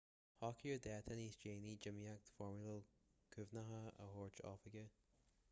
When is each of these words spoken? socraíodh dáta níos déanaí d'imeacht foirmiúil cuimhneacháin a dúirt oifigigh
socraíodh 0.37 0.79
dáta 0.85 1.17
níos 1.19 1.37
déanaí 1.43 1.75
d'imeacht 1.83 2.33
foirmiúil 2.39 2.81
cuimhneacháin 3.37 3.93
a 4.07 4.11
dúirt 4.17 4.45
oifigigh 4.55 4.91